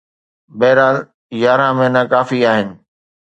[0.59, 0.97] بهرحال،
[1.43, 2.67] يارهن مهينا ڪافي آهن.